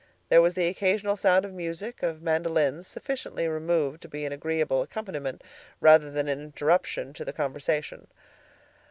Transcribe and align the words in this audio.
There 0.29 0.41
was 0.41 0.55
the 0.55 0.67
occasional 0.67 1.15
sound 1.15 1.45
of 1.45 1.53
music, 1.53 2.01
of 2.01 2.23
mandolins, 2.23 2.87
sufficiently 2.87 3.47
removed 3.47 4.01
to 4.01 4.07
be 4.07 4.25
an 4.25 4.31
agreeable 4.33 4.81
accompaniment 4.81 5.43
rather 5.79 6.09
than 6.09 6.27
an 6.27 6.39
interruption 6.41 7.13
to 7.13 7.23
the 7.23 7.31
conversation. 7.33 8.07